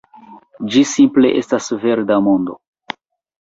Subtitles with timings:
[0.75, 2.57] Ĝi simple estas verda mondo